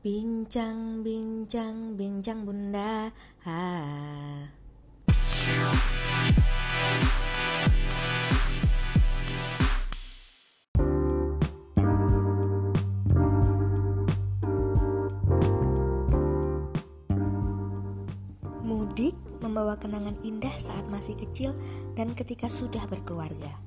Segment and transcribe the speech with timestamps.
[0.00, 3.12] Bincang, bincang, bincang bunda
[3.44, 3.68] ha.
[18.64, 19.12] Mudik
[19.44, 21.52] membawa kenangan indah saat masih kecil
[21.92, 23.60] dan ketika sudah berkeluarga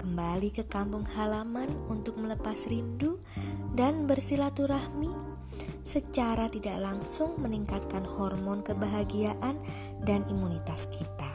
[0.00, 3.20] kembali ke kampung halaman untuk melepas rindu
[3.76, 5.29] dan bersilaturahmi
[5.84, 9.58] secara tidak langsung meningkatkan hormon kebahagiaan
[10.04, 11.32] dan imunitas kita.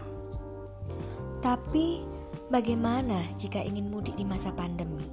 [1.42, 2.02] Tapi,
[2.50, 5.06] bagaimana jika ingin mudik di masa pandemi?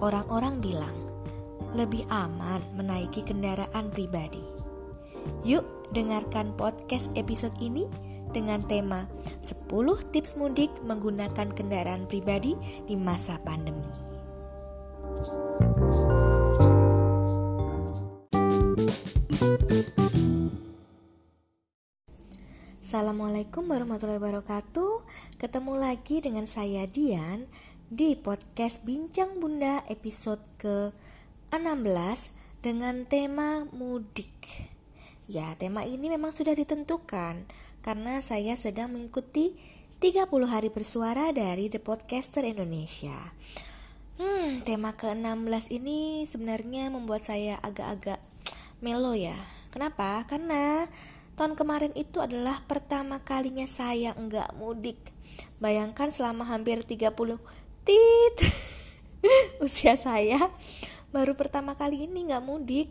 [0.00, 0.96] Orang-orang bilang
[1.74, 4.42] lebih aman menaiki kendaraan pribadi.
[5.42, 7.90] Yuk, dengarkan podcast episode ini
[8.34, 9.06] dengan tema
[9.46, 9.70] 10
[10.10, 13.86] tips mudik menggunakan kendaraan pribadi di masa pandemi.
[22.94, 25.02] Assalamualaikum warahmatullahi wabarakatuh
[25.42, 27.50] Ketemu lagi dengan saya Dian
[27.90, 32.30] Di podcast Bincang Bunda episode ke-16
[32.62, 34.30] Dengan tema mudik
[35.26, 37.50] Ya tema ini memang sudah ditentukan
[37.82, 39.58] karena saya sedang mengikuti
[39.98, 43.34] 30 hari bersuara dari The Podcaster Indonesia.
[44.22, 48.22] Hmm, tema ke-16 ini sebenarnya membuat saya agak-agak
[48.78, 49.34] melo ya.
[49.74, 50.22] Kenapa?
[50.30, 50.86] Karena
[51.34, 54.98] tahun kemarin itu adalah pertama kalinya saya enggak mudik.
[55.58, 57.10] Bayangkan selama hampir 30
[57.84, 58.36] tit
[59.64, 60.48] usia saya
[61.14, 62.90] baru pertama kali ini nggak mudik.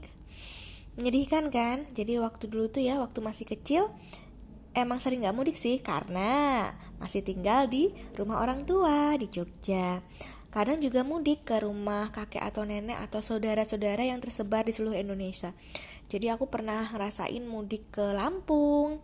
[0.93, 1.89] Menyedihkan kan?
[1.97, 3.89] Jadi waktu dulu tuh ya, waktu masih kecil,
[4.77, 6.69] emang sering gak mudik sih karena
[7.01, 10.05] masih tinggal di rumah orang tua di Jogja.
[10.53, 15.49] Kadang juga mudik ke rumah kakek atau nenek atau saudara-saudara yang tersebar di seluruh Indonesia.
[16.13, 19.01] Jadi aku pernah ngerasain mudik ke Lampung,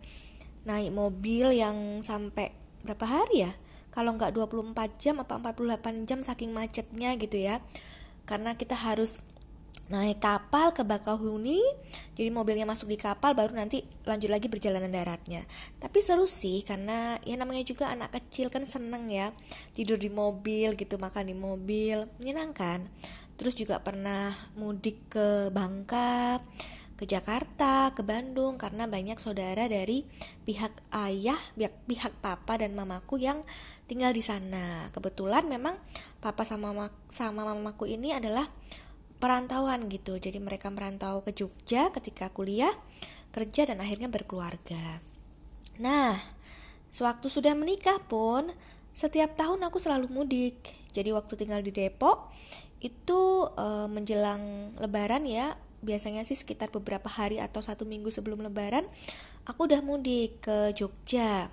[0.62, 2.54] naik mobil yang sampai
[2.86, 3.52] berapa hari ya?
[3.90, 7.58] Kalau nggak 24 jam apa 48 jam saking macetnya gitu ya.
[8.30, 9.18] Karena kita harus
[9.90, 11.58] naik kapal ke Bakauheni
[12.14, 15.42] jadi mobilnya masuk di kapal baru nanti lanjut lagi perjalanan daratnya
[15.82, 19.34] tapi seru sih karena ya namanya juga anak kecil kan seneng ya
[19.74, 22.86] tidur di mobil gitu makan di mobil menyenangkan
[23.34, 26.38] terus juga pernah mudik ke Bangka
[27.00, 30.04] ke Jakarta, ke Bandung karena banyak saudara dari
[30.44, 33.40] pihak ayah, pihak, pihak papa dan mamaku yang
[33.88, 34.92] tinggal di sana.
[34.92, 35.80] Kebetulan memang
[36.20, 38.44] papa sama sama mamaku ini adalah
[39.20, 40.16] perantauan gitu.
[40.16, 42.72] Jadi mereka merantau ke Jogja ketika kuliah,
[43.30, 44.98] kerja dan akhirnya berkeluarga.
[45.78, 46.16] Nah,
[46.90, 48.48] sewaktu sudah menikah pun
[48.96, 50.58] setiap tahun aku selalu mudik.
[50.96, 52.32] Jadi waktu tinggal di Depok
[52.80, 55.54] itu e, menjelang lebaran ya,
[55.84, 58.84] biasanya sih sekitar beberapa hari atau satu minggu sebelum lebaran
[59.44, 61.52] aku udah mudik ke Jogja.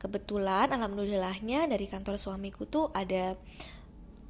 [0.00, 3.38] Kebetulan alhamdulillahnya dari kantor suamiku tuh ada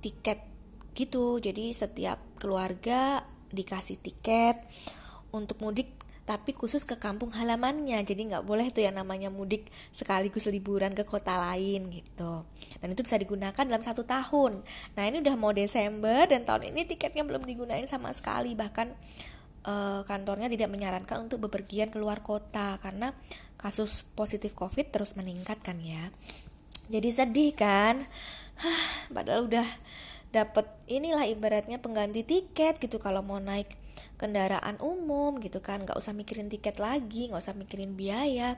[0.04, 0.51] tiket
[0.94, 1.38] gitu.
[1.42, 4.56] Jadi setiap keluarga dikasih tiket
[5.32, 7.98] untuk mudik tapi khusus ke kampung halamannya.
[8.06, 12.46] Jadi nggak boleh tuh yang namanya mudik sekaligus liburan ke kota lain gitu.
[12.78, 14.62] Dan itu bisa digunakan dalam satu tahun.
[14.94, 18.54] Nah ini udah mau Desember dan tahun ini tiketnya belum digunain sama sekali.
[18.54, 18.86] Bahkan
[19.66, 23.14] uh, kantornya tidak menyarankan untuk bepergian keluar kota karena
[23.58, 26.10] kasus positif covid terus meningkat kan ya.
[26.86, 28.02] Jadi sedih kan?
[29.14, 29.66] Padahal udah
[30.32, 33.68] dapat inilah ibaratnya pengganti tiket gitu kalau mau naik
[34.16, 38.56] kendaraan umum gitu kan nggak usah mikirin tiket lagi nggak usah mikirin biaya.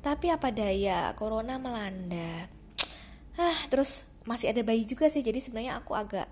[0.00, 1.10] Tapi apa daya?
[1.18, 2.46] Corona melanda.
[3.36, 6.30] Ah terus masih ada bayi juga sih jadi sebenarnya aku agak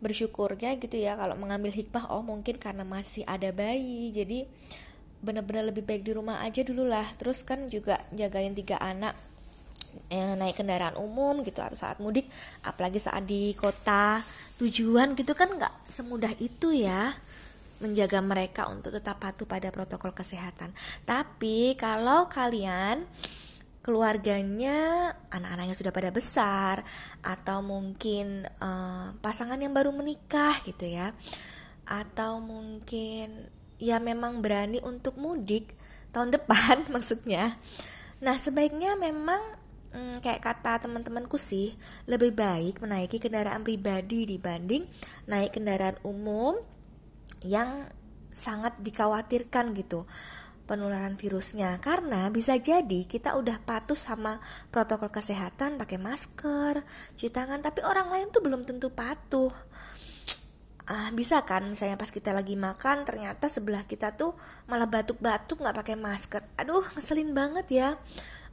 [0.00, 4.48] bersyukurnya gitu ya kalau mengambil hikmah oh mungkin karena masih ada bayi jadi
[5.20, 7.04] bener-bener lebih baik di rumah aja dulu lah.
[7.20, 9.14] Terus kan juga jagain tiga anak
[10.10, 12.26] eh, naik kendaraan umum gitu atau saat mudik
[12.66, 14.22] apalagi saat di kota
[14.60, 17.14] tujuan gitu kan nggak semudah itu ya
[17.80, 20.70] menjaga mereka untuk tetap patuh pada protokol kesehatan.
[21.08, 23.08] Tapi kalau kalian
[23.80, 26.84] keluarganya anak-anaknya sudah pada besar
[27.24, 31.16] atau mungkin uh, pasangan yang baru menikah gitu ya
[31.88, 33.48] atau mungkin
[33.80, 35.72] ya memang berani untuk mudik
[36.12, 37.56] tahun depan maksudnya
[38.20, 39.40] nah sebaiknya memang
[39.94, 41.74] hmm, kayak kata teman-temanku sih
[42.06, 44.86] lebih baik menaiki kendaraan pribadi dibanding
[45.26, 46.58] naik kendaraan umum
[47.42, 47.90] yang
[48.30, 50.06] sangat dikhawatirkan gitu
[50.70, 51.82] penularan virusnya.
[51.82, 54.38] Karena bisa jadi kita udah patuh sama
[54.70, 56.86] protokol kesehatan pakai masker
[57.18, 59.50] cuci tangan tapi orang lain tuh belum tentu patuh.
[60.90, 64.34] Ah, bisa kan misalnya pas kita lagi makan ternyata sebelah kita tuh
[64.66, 66.42] malah batuk-batuk nggak pakai masker.
[66.54, 67.88] Aduh ngeselin banget ya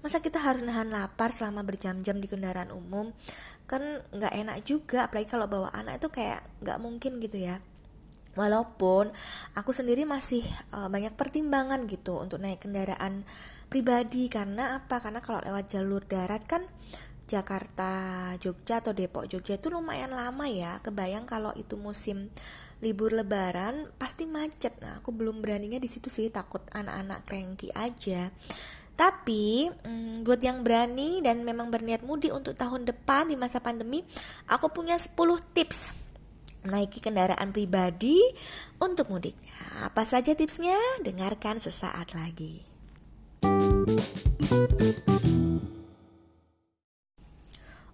[0.06, 3.12] masa kita harus nahan lapar selama berjam-jam di kendaraan umum?
[3.66, 3.82] Kan
[4.14, 7.60] nggak enak juga apalagi kalau bawa anak itu kayak nggak mungkin gitu ya.
[8.38, 9.10] Walaupun
[9.58, 13.26] aku sendiri masih uh, banyak pertimbangan gitu untuk naik kendaraan
[13.66, 14.30] pribadi.
[14.30, 15.02] Karena apa?
[15.02, 16.62] Karena kalau lewat jalur darat kan
[17.28, 17.92] Jakarta
[18.40, 20.78] Jogja atau Depok Jogja itu lumayan lama ya.
[20.86, 22.30] Kebayang kalau itu musim
[22.80, 24.78] libur lebaran pasti macet.
[24.86, 28.30] Nah aku belum beraninya di situ sih takut anak-anak cranky aja
[28.98, 34.02] tapi hmm, buat yang berani dan memang berniat mudik untuk tahun depan di masa pandemi
[34.50, 35.14] aku punya 10
[35.54, 35.94] tips
[36.68, 38.20] menaiki kendaraan pribadi
[38.84, 39.38] untuk mudik.
[39.88, 40.76] Apa saja tipsnya?
[41.00, 42.68] Dengarkan sesaat lagi.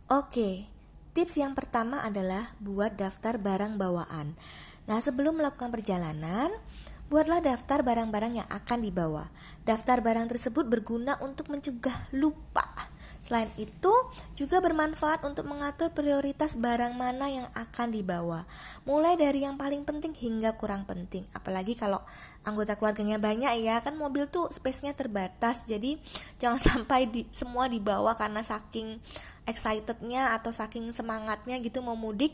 [0.09, 0.65] Oke,
[1.13, 4.33] tips yang pertama adalah buat daftar barang bawaan.
[4.83, 6.51] Nah, sebelum melakukan perjalanan,
[7.13, 9.30] buatlah daftar barang-barang yang akan dibawa.
[9.62, 12.65] Daftar barang tersebut berguna untuk mencegah lupa.
[13.21, 13.94] Selain itu,
[14.33, 18.50] juga bermanfaat untuk mengatur prioritas barang mana yang akan dibawa,
[18.83, 21.24] mulai dari yang paling penting hingga kurang penting.
[21.38, 22.01] Apalagi kalau
[22.44, 26.01] anggota keluarganya banyak ya, kan mobil tuh space-nya terbatas, jadi
[26.42, 28.98] jangan sampai di, semua dibawa karena saking
[29.48, 32.31] excitednya atau saking semangatnya gitu mau mudik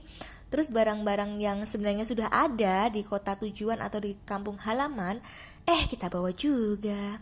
[0.49, 5.21] terus barang-barang yang sebenarnya sudah ada di kota tujuan atau di kampung halaman
[5.65, 7.21] eh kita bawa juga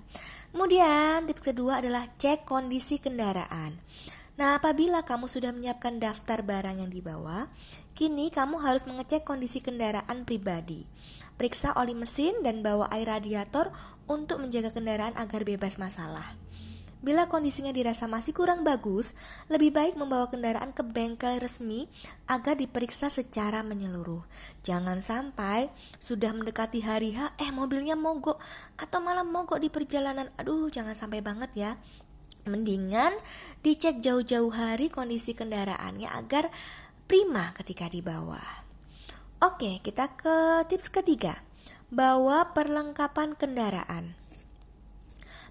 [0.52, 3.80] kemudian tips kedua adalah cek kondisi kendaraan
[4.38, 7.50] Nah, apabila kamu sudah menyiapkan daftar barang yang dibawa,
[7.98, 10.86] kini kamu harus mengecek kondisi kendaraan pribadi.
[11.42, 13.74] Periksa oli mesin dan bawa air radiator
[14.06, 16.38] untuk menjaga kendaraan agar bebas masalah.
[17.08, 19.16] Bila kondisinya dirasa masih kurang bagus,
[19.48, 21.88] lebih baik membawa kendaraan ke bengkel resmi
[22.28, 24.28] agar diperiksa secara menyeluruh.
[24.68, 25.72] Jangan sampai
[26.04, 28.44] sudah mendekati hari H, eh mobilnya mogok
[28.76, 30.28] atau malah mogok di perjalanan.
[30.36, 31.72] Aduh, jangan sampai banget ya.
[32.44, 33.16] Mendingan
[33.64, 36.52] dicek jauh-jauh hari kondisi kendaraannya agar
[37.08, 38.44] prima ketika dibawa.
[39.40, 41.40] Oke, kita ke tips ketiga.
[41.88, 44.27] Bawa perlengkapan kendaraan.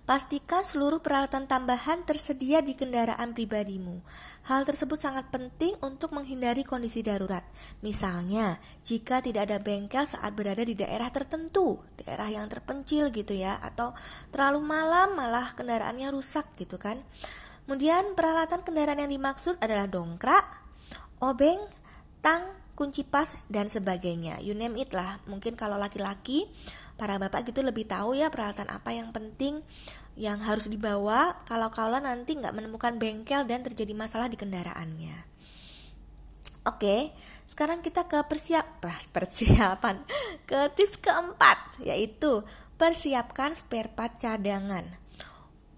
[0.06, 4.06] Pastikan seluruh peralatan tambahan tersedia di kendaraan pribadimu.
[4.46, 7.42] Hal tersebut sangat penting untuk menghindari kondisi darurat.
[7.82, 13.58] Misalnya, jika tidak ada bengkel saat berada di daerah tertentu, daerah yang terpencil gitu ya,
[13.58, 13.98] atau
[14.30, 17.02] terlalu malam malah kendaraannya rusak gitu kan.
[17.66, 20.46] Kemudian peralatan kendaraan yang dimaksud adalah dongkrak,
[21.18, 21.58] obeng,
[22.22, 22.46] tang,
[22.78, 24.38] kunci pas dan sebagainya.
[24.38, 25.18] You name it lah.
[25.26, 26.46] Mungkin kalau laki-laki
[26.96, 29.60] para bapak gitu lebih tahu ya peralatan apa yang penting
[30.16, 35.36] yang harus dibawa kalau kalau nanti nggak menemukan bengkel dan terjadi masalah di kendaraannya.
[36.66, 37.14] Oke,
[37.46, 38.82] sekarang kita ke persiap
[39.14, 40.02] persiapan
[40.50, 42.42] ke tips keempat yaitu
[42.74, 44.84] persiapkan spare part cadangan.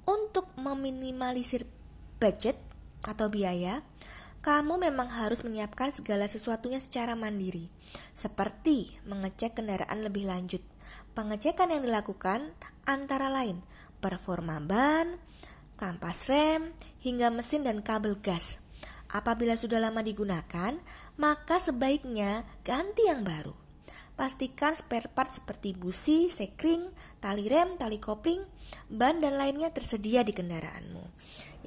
[0.08, 1.68] Untuk meminimalisir
[2.16, 2.56] budget
[3.04, 3.84] atau biaya,
[4.40, 7.68] kamu memang harus menyiapkan segala sesuatunya secara mandiri,
[8.16, 10.64] seperti mengecek kendaraan lebih lanjut,
[11.16, 12.54] Pengecekan yang dilakukan
[12.86, 13.60] antara lain
[13.98, 15.18] performa ban,
[15.74, 18.62] kampas rem, hingga mesin dan kabel gas.
[19.08, 20.76] Apabila sudah lama digunakan,
[21.16, 23.56] maka sebaiknya ganti yang baru.
[24.18, 26.90] Pastikan spare part seperti busi, sekring,
[27.22, 28.42] tali rem, tali kopling,
[28.90, 31.04] ban dan lainnya tersedia di kendaraanmu.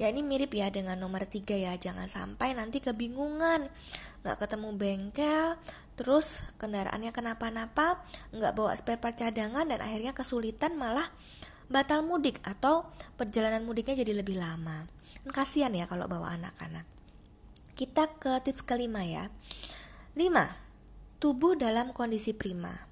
[0.00, 3.68] Ya ini mirip ya dengan nomor 3 ya, jangan sampai nanti kebingungan,
[4.24, 5.46] nggak ketemu bengkel,
[6.00, 8.00] terus kendaraannya kenapa-napa,
[8.32, 11.12] nggak bawa spare part cadangan dan akhirnya kesulitan malah
[11.72, 14.88] batal mudik atau perjalanan mudiknya jadi lebih lama.
[15.24, 16.84] Kan kasihan ya kalau bawa anak-anak.
[17.72, 19.32] Kita ke tips kelima ya.
[20.12, 21.20] 5.
[21.20, 22.91] Tubuh dalam kondisi prima.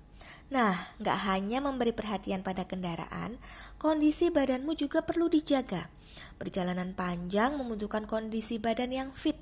[0.50, 3.38] Nah, nggak hanya memberi perhatian pada kendaraan,
[3.78, 5.86] kondisi badanmu juga perlu dijaga.
[6.42, 9.38] Perjalanan panjang membutuhkan kondisi badan yang fit.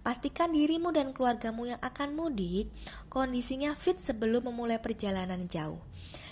[0.00, 2.72] Pastikan dirimu dan keluargamu yang akan mudik
[3.12, 5.84] kondisinya fit sebelum memulai perjalanan jauh.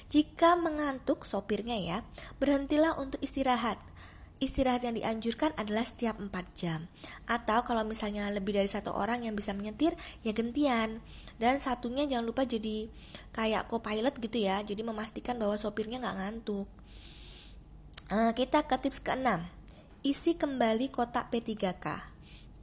[0.09, 1.99] Jika mengantuk sopirnya ya,
[2.41, 3.77] berhentilah untuk istirahat.
[4.45, 6.85] Istirahat yang dianjurkan adalah setiap 4 jam.
[7.25, 11.01] Atau kalau misalnya lebih dari satu orang yang bisa menyetir, ya gantian.
[11.41, 12.93] Dan satunya jangan lupa jadi
[13.33, 14.61] kayak co-pilot gitu ya.
[14.61, 16.69] Jadi memastikan bahwa sopirnya nggak ngantuk.
[18.13, 19.49] Uh, kita ke tips keenam.
[20.05, 22.13] Isi kembali kotak P3K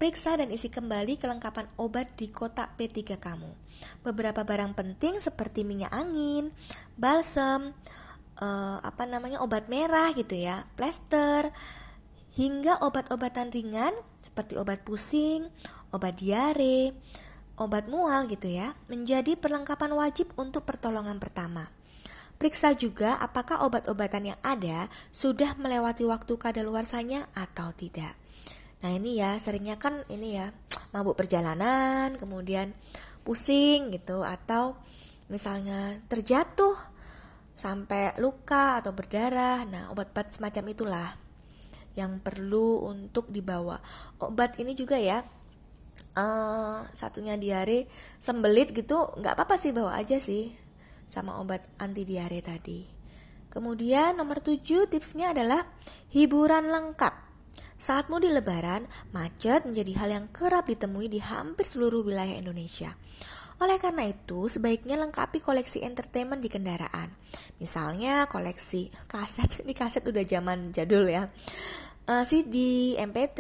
[0.02, 3.54] Periksa dan isi kembali kelengkapan obat di kotak P3 kamu.
[4.02, 6.50] Beberapa barang penting seperti minyak angin,
[6.98, 7.78] balsam,
[8.42, 11.54] uh, apa namanya obat merah gitu ya, plester,
[12.34, 15.48] hingga obat-obatan ringan seperti obat pusing,
[15.94, 16.98] obat diare,
[17.62, 21.70] obat mual gitu ya menjadi perlengkapan wajib untuk pertolongan pertama.
[22.42, 28.18] Periksa juga apakah obat-obatan yang ada sudah melewati waktu kadaluarsanya atau tidak.
[28.82, 30.50] Nah ini ya seringnya kan ini ya
[30.90, 32.74] mabuk perjalanan, kemudian
[33.22, 34.74] pusing gitu atau
[35.30, 36.74] misalnya terjatuh
[37.62, 39.62] sampai luka atau berdarah.
[39.70, 41.10] Nah obat-obat semacam itulah
[41.94, 43.78] yang perlu untuk dibawa.
[44.18, 45.22] Obat ini juga ya
[46.18, 47.86] uh, satunya diare
[48.18, 50.50] sembelit gitu nggak apa-apa sih bawa aja sih
[51.06, 52.82] sama obat anti diare tadi.
[53.52, 55.60] Kemudian nomor 7 tipsnya adalah
[56.16, 57.30] hiburan lengkap.
[57.76, 62.96] Saat mudik lebaran, macet menjadi hal yang kerap ditemui di hampir seluruh wilayah Indonesia.
[63.62, 67.14] Oleh karena itu, sebaiknya lengkapi koleksi entertainment di kendaraan.
[67.62, 71.30] Misalnya koleksi kaset, ini kaset udah zaman jadul ya.
[72.10, 72.58] Uh, CD,
[72.98, 73.40] MP3,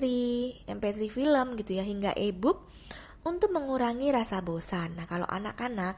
[0.69, 2.61] MP3 film gitu ya, hingga e-book
[3.25, 4.93] untuk mengurangi rasa bosan.
[4.93, 5.97] Nah, kalau anak-anak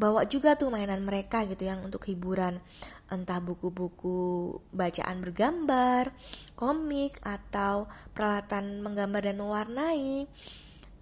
[0.00, 2.56] bawa juga tuh mainan mereka gitu yang untuk hiburan
[3.12, 6.16] entah buku-buku bacaan bergambar,
[6.56, 10.24] komik atau peralatan menggambar dan mewarnai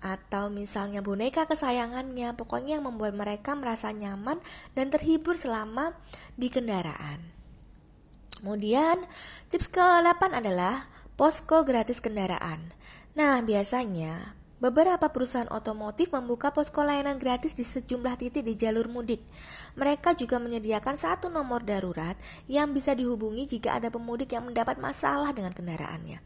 [0.00, 4.40] atau misalnya boneka kesayangannya, pokoknya yang membuat mereka merasa nyaman
[4.72, 5.92] dan terhibur selama
[6.40, 7.20] di kendaraan.
[8.40, 9.04] Kemudian,
[9.52, 10.88] tips ke-8 adalah
[11.20, 12.72] posko gratis kendaraan.
[13.12, 19.24] Nah, biasanya Beberapa perusahaan otomotif membuka posko layanan gratis di sejumlah titik di jalur mudik.
[19.80, 22.12] Mereka juga menyediakan satu nomor darurat
[22.44, 26.20] yang bisa dihubungi jika ada pemudik yang mendapat masalah dengan kendaraannya.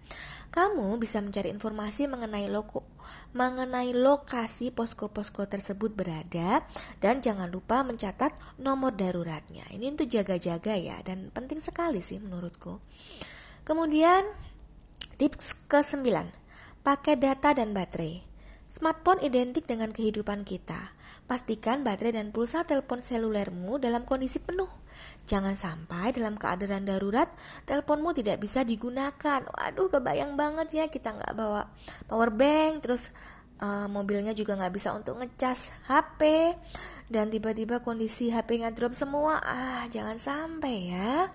[0.54, 2.86] Kamu bisa mencari informasi mengenai loko,
[3.34, 6.62] mengenai lokasi posko-posko tersebut berada
[7.02, 8.30] dan jangan lupa mencatat
[8.62, 9.66] nomor daruratnya.
[9.74, 12.78] Ini untuk jaga-jaga ya dan penting sekali sih menurutku.
[13.66, 14.22] Kemudian
[15.18, 16.06] tips ke-9
[16.84, 18.33] Pakai data dan baterai.
[18.74, 20.98] Smartphone identik dengan kehidupan kita.
[21.30, 24.66] Pastikan baterai dan pulsa telepon selulermu dalam kondisi penuh.
[25.30, 27.30] Jangan sampai dalam keadaan darurat
[27.70, 29.46] teleponmu tidak bisa digunakan.
[29.46, 31.70] Waduh, kebayang banget ya kita nggak bawa
[32.10, 33.14] power bank, terus
[33.62, 36.50] uh, mobilnya juga nggak bisa untuk ngecas HP
[37.14, 39.38] dan tiba-tiba kondisi HP-nya drop semua.
[39.38, 41.30] Ah, jangan sampai ya.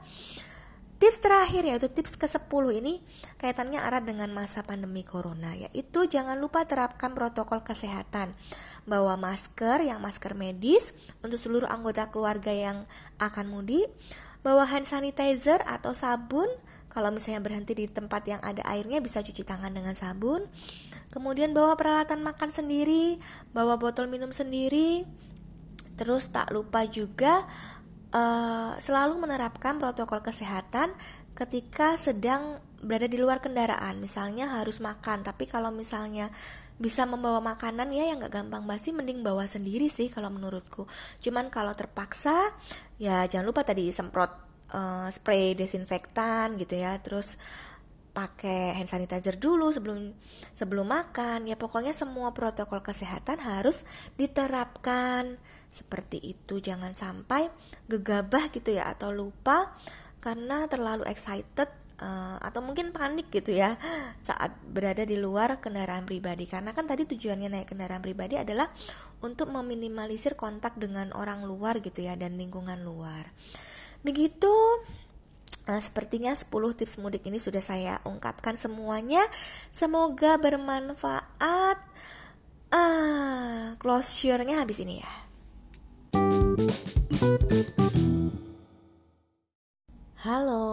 [0.99, 2.99] Tips terakhir yaitu tips ke-10 ini
[3.39, 8.35] kaitannya erat dengan masa pandemi corona yaitu jangan lupa terapkan protokol kesehatan.
[8.83, 10.91] Bawa masker yang masker medis
[11.23, 12.83] untuk seluruh anggota keluarga yang
[13.15, 13.87] akan mudik,
[14.43, 16.51] bawa hand sanitizer atau sabun
[16.91, 20.43] kalau misalnya berhenti di tempat yang ada airnya bisa cuci tangan dengan sabun.
[21.15, 23.15] Kemudian bawa peralatan makan sendiri,
[23.55, 25.07] bawa botol minum sendiri.
[25.95, 27.47] Terus tak lupa juga
[28.13, 30.93] uh, selalu menerapkan protokol kesehatan
[31.37, 33.99] ketika sedang berada di luar kendaraan.
[33.99, 36.31] Misalnya harus makan tapi kalau misalnya
[36.79, 40.87] bisa membawa makanan ya yang gak gampang basi mending bawa sendiri sih kalau menurutku.
[41.19, 42.55] Cuman kalau terpaksa
[42.95, 44.31] ya jangan lupa tadi semprot
[44.71, 46.95] uh, spray desinfektan gitu ya.
[47.03, 47.35] Terus
[48.09, 50.15] pakai hand sanitizer dulu sebelum
[50.55, 51.51] sebelum makan.
[51.51, 53.83] Ya pokoknya semua protokol kesehatan harus
[54.15, 55.35] diterapkan
[55.69, 57.47] seperti itu jangan sampai
[57.85, 59.77] gegabah gitu ya atau lupa
[60.19, 61.69] karena terlalu excited
[62.01, 63.77] uh, atau mungkin panik gitu ya
[64.27, 68.67] saat berada di luar kendaraan pribadi karena kan tadi tujuannya naik kendaraan pribadi adalah
[69.21, 73.29] untuk meminimalisir kontak dengan orang luar gitu ya dan lingkungan luar
[74.01, 74.51] begitu
[75.69, 79.21] Nah, sepertinya 10 tips mudik ini sudah saya ungkapkan semuanya.
[79.69, 81.77] Semoga bermanfaat.
[82.73, 85.28] Ah, closure-nya habis ini ya.
[90.23, 90.63] Halo,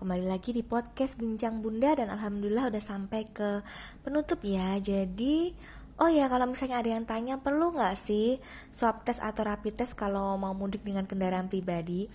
[0.00, 3.60] kembali lagi di podcast Bincang Bunda dan alhamdulillah udah sampai ke
[4.00, 4.80] penutup ya.
[4.80, 5.52] Jadi,
[6.00, 8.40] oh ya kalau misalnya ada yang tanya perlu nggak sih
[8.72, 12.08] swab test atau rapid test kalau mau mudik dengan kendaraan pribadi?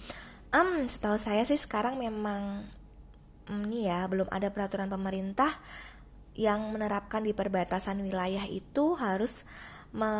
[0.49, 2.65] Um, setahu saya sih sekarang memang
[3.45, 5.53] ini ya belum ada peraturan pemerintah
[6.33, 9.45] yang menerapkan di perbatasan wilayah itu harus
[9.93, 10.17] me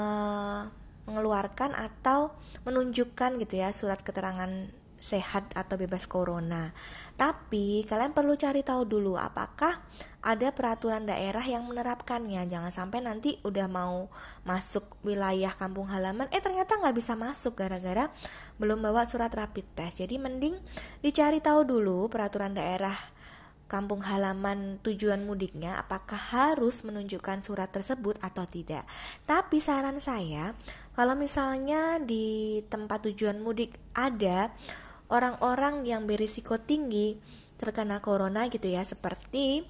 [1.07, 2.35] mengeluarkan atau
[2.67, 6.73] menunjukkan gitu ya surat keterangan sehat atau bebas corona.
[7.15, 9.79] Tapi kalian perlu cari tahu dulu apakah
[10.25, 12.43] ada peraturan daerah yang menerapkannya.
[12.49, 14.11] Jangan sampai nanti udah mau
[14.43, 18.11] masuk wilayah kampung halaman, eh ternyata nggak bisa masuk gara-gara
[18.59, 20.03] belum bawa surat rapid test.
[20.03, 20.57] Jadi mending
[20.99, 22.97] dicari tahu dulu peraturan daerah
[23.67, 28.87] kampung halaman tujuan mudiknya apakah harus menunjukkan surat tersebut atau tidak.
[29.27, 30.55] Tapi saran saya,
[30.95, 34.55] kalau misalnya di tempat tujuan mudik ada
[35.11, 37.19] orang-orang yang berisiko tinggi
[37.59, 39.67] terkena corona gitu ya, seperti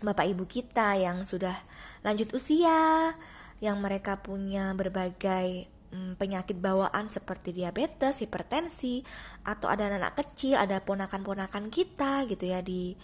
[0.00, 1.54] Bapak Ibu kita yang sudah
[2.02, 3.12] lanjut usia,
[3.60, 9.06] yang mereka punya berbagai hmm, penyakit bawaan seperti diabetes, hipertensi,
[9.46, 12.98] atau ada anak kecil, ada ponakan-ponakan kita gitu ya di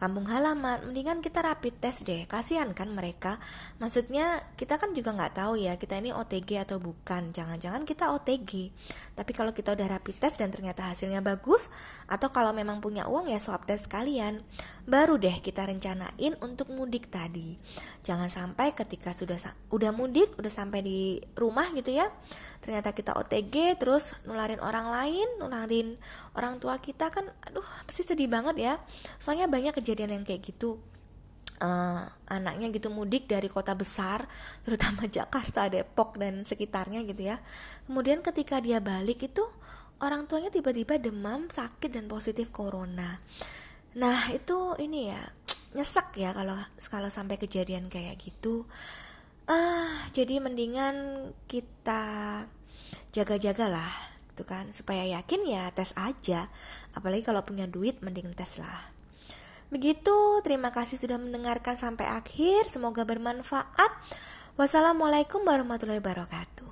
[0.00, 2.24] kampung halaman mendingan kita rapid test deh.
[2.24, 3.36] Kasihan kan mereka.
[3.76, 7.36] Maksudnya kita kan juga nggak tahu ya kita ini OTG atau bukan.
[7.36, 8.72] Jangan-jangan kita OTG
[9.20, 11.68] tapi kalau kita udah rapid test dan ternyata hasilnya bagus
[12.10, 14.42] atau kalau memang punya uang ya swab test kalian
[14.82, 17.54] baru deh kita rencanain untuk mudik tadi.
[18.02, 19.38] Jangan sampai ketika sudah
[19.70, 22.10] udah mudik udah sampai di rumah gitu ya
[22.60, 25.96] ternyata kita OTG terus nularin orang lain nularin
[26.34, 28.74] orang tua kita kan aduh pasti sedih banget ya.
[29.22, 30.82] Soalnya banyak kejadian yang kayak gitu.
[31.60, 34.24] Uh, anaknya gitu mudik dari kota besar
[34.64, 37.38] terutama Jakarta Depok dan sekitarnya gitu ya.
[37.86, 39.44] Kemudian ketika dia balik itu
[40.00, 43.20] orang tuanya tiba-tiba demam sakit dan positif corona.
[43.96, 45.20] Nah itu ini ya
[45.70, 46.56] nyesek ya kalau
[46.90, 48.64] kalau sampai kejadian kayak gitu.
[49.46, 52.44] Ah jadi mendingan kita
[53.12, 53.92] jaga-jagalah
[54.32, 56.48] gitu kan supaya yakin ya tes aja.
[56.96, 58.92] Apalagi kalau punya duit mending tes lah.
[59.70, 62.72] Begitu terima kasih sudah mendengarkan sampai akhir.
[62.72, 63.92] Semoga bermanfaat.
[64.58, 66.68] Wassalamualaikum warahmatullahi wabarakatuh